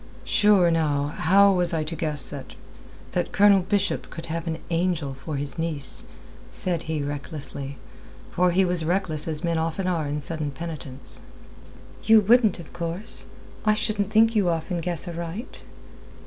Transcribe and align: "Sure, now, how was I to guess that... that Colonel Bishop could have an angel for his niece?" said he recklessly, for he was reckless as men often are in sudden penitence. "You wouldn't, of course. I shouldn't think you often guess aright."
"Sure, 0.25 0.71
now, 0.71 1.09
how 1.09 1.51
was 1.51 1.75
I 1.75 1.83
to 1.83 1.95
guess 1.95 2.31
that... 2.31 2.55
that 3.11 3.31
Colonel 3.31 3.59
Bishop 3.59 4.09
could 4.09 4.25
have 4.25 4.47
an 4.47 4.57
angel 4.71 5.13
for 5.13 5.35
his 5.35 5.59
niece?" 5.59 6.05
said 6.49 6.81
he 6.89 7.03
recklessly, 7.03 7.77
for 8.31 8.49
he 8.49 8.65
was 8.65 8.83
reckless 8.83 9.27
as 9.27 9.43
men 9.43 9.59
often 9.59 9.85
are 9.85 10.07
in 10.07 10.19
sudden 10.19 10.49
penitence. 10.49 11.21
"You 12.03 12.19
wouldn't, 12.21 12.57
of 12.57 12.73
course. 12.73 13.27
I 13.63 13.75
shouldn't 13.75 14.09
think 14.09 14.35
you 14.35 14.49
often 14.49 14.79
guess 14.79 15.07
aright." 15.07 15.61